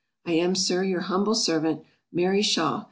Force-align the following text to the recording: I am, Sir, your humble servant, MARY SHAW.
I 0.25 0.31
am, 0.31 0.55
Sir, 0.55 0.83
your 0.83 1.01
humble 1.01 1.35
servant, 1.35 1.83
MARY 2.11 2.41
SHAW. 2.41 2.79